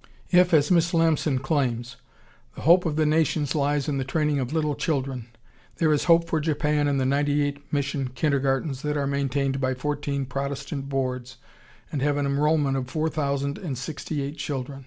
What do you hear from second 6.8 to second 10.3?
in the ninety eight mission kindergartens that are maintained by fourteen